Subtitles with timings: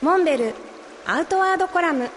[0.00, 0.54] モンベル
[1.06, 2.08] アウトワードコラム。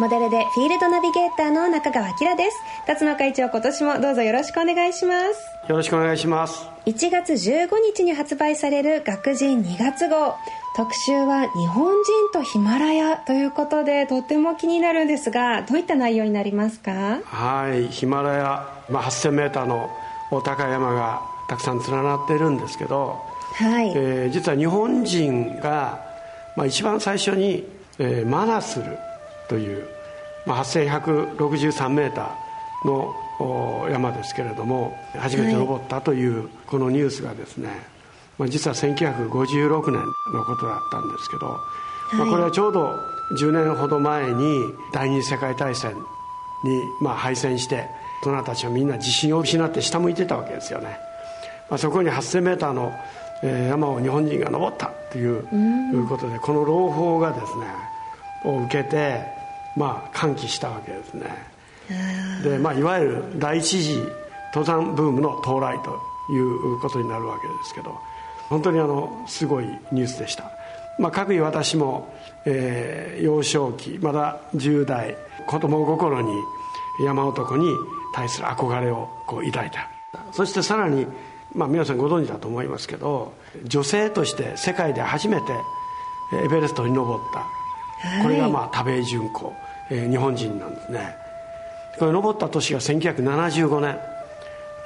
[0.00, 2.58] モデルでフィールドナビゲーターの中川明です。
[2.86, 5.68] 辰野会長今年もどうぞよろしくお願いします。
[5.68, 6.66] よろしくお願いします。
[6.86, 10.36] 1月15日に発売される学人2月号。
[10.76, 17.20] 特集は日本人とヒマラヤということでとても気になるんですがどういった内容になりますか？
[17.26, 17.88] はい。
[17.88, 19.90] ヒマラヤ、まあ、8000m の
[20.30, 23.92] お高山がたくさん連なっているんですけど、はい。
[23.94, 26.04] えー、実は日本人が、
[26.56, 27.64] まあ、一番最初に、
[27.98, 28.98] えー、マナスル
[29.48, 29.86] という、
[30.46, 33.14] まあ、8163メーターの
[33.90, 37.68] 山ですけれども初めて登ったというこのニュースがですね、
[38.38, 41.58] まあ、実は1956年のことだったんですけど、
[42.14, 42.98] まあ、これはちょうど
[43.38, 46.02] 10年ほど前に第二次世界大戦に
[47.00, 47.88] まあ敗戦して
[48.22, 50.98] 大人たちはみんな自信を失って下向いてたわけですよね、
[51.68, 52.92] まあ、そこに 8000m の
[53.42, 57.66] 山を日本人が登ったということでこの朗報がですね
[58.44, 59.24] を受けて
[59.76, 61.26] まあ歓喜したわけですね。
[62.44, 63.98] で、まあ、いわゆる第一次
[64.54, 66.00] 登山ブームの到来と
[66.32, 67.98] いうことになるわけですけど
[68.48, 70.50] 本当にあのすごいニュースでした、
[70.98, 72.14] まあ、各位私も、
[72.46, 76.32] えー、幼少期まだ10代子供心に
[77.04, 77.66] 山男に
[78.14, 79.88] 対する憧れをこう抱いた。
[80.32, 81.06] そしてさらに、
[81.54, 85.52] まあ、皆さんご存知だと思いますけど女性として世界で初めて
[86.44, 89.52] エベレストに登った、はい、これがまあ田部井純子、
[89.90, 91.14] えー、日本人なんですね。
[91.98, 93.98] これ登った年が1975年、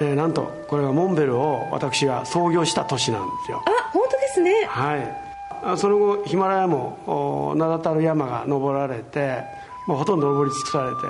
[0.00, 3.62] えー、なんとこれはモンベルを私が創業した年なんですよ。
[3.64, 4.66] あ本当ですね。
[4.66, 5.78] はい。
[5.78, 9.42] その後ヒマラヤも名だたる山が登られて、
[9.86, 11.00] まあ、ほとんど登り尽くされて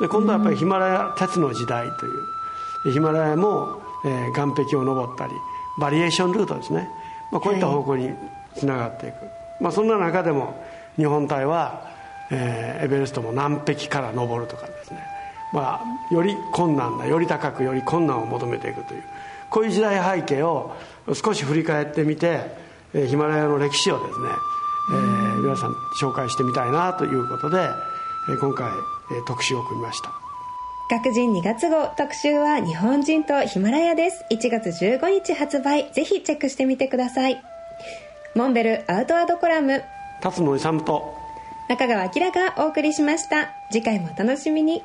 [0.00, 2.34] で今度はやっぱりヒマラヤ鉄の時代という。
[2.92, 5.32] ヒマラヤも、えー、岸壁を登ったり
[5.78, 6.88] バリエーションルートですね、
[7.32, 8.10] まあ、こういった方向に
[8.56, 9.24] つながっていく、はい、
[9.60, 10.62] まあ、そんな中でも
[10.96, 11.88] 日本隊は、
[12.30, 15.00] えー、エベレストも南壁から登るとかですね。
[15.52, 19.04] まあ、より困難なより高くより困難を求めていくという
[19.50, 20.74] こういう時代背景を
[21.12, 22.40] 少し振り返ってみて、
[22.92, 24.28] えヒマラヤの歴史をですね、
[24.90, 27.68] えー、皆さん紹介してみたいなということで、
[28.32, 28.68] え今回、
[29.12, 30.23] え特集を組みました
[30.90, 34.26] 学人2月号特集は日本人とヒマラヤです。
[34.30, 35.90] 1月15日発売。
[35.94, 37.42] ぜひチェックしてみてください。
[38.34, 39.82] モンベルアウトワードコラム。
[40.20, 41.16] 辰野勇と。
[41.70, 43.54] 中川明がお送りしました。
[43.70, 44.82] 次回もお楽しみに